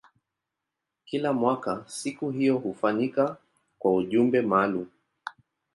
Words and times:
Kila 1.05 1.33
mwaka 1.33 1.83
siku 1.87 2.29
hiyo 2.31 2.57
hufanyika 2.57 3.37
kwa 3.79 3.93
ujumbe 3.95 4.41
maalumu. 4.41 4.89